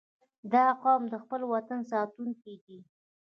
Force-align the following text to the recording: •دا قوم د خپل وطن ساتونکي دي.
•دا 0.53 0.65
قوم 0.83 1.01
د 1.11 1.15
خپل 1.23 1.41
وطن 1.53 1.79
ساتونکي 1.91 2.55
دي. 2.65 2.79